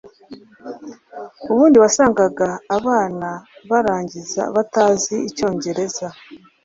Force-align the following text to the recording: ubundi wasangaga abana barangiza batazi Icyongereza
ubundi 1.51 1.77
wasangaga 1.83 2.49
abana 2.77 3.29
barangiza 3.69 4.41
batazi 4.55 5.15
Icyongereza 5.29 6.07